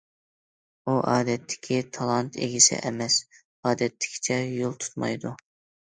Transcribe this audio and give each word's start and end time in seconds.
ئۇ 0.85 0.95
ئادەتتىكى 1.11 1.77
تالانت 1.99 2.41
ئىگىسى 2.47 2.81
ئەمەس، 2.83 3.21
ئادەتتىكىچە 3.43 4.43
يول 4.59 4.79
تۇتمايدۇ. 4.85 5.41